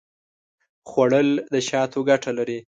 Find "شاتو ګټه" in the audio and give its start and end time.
1.67-2.31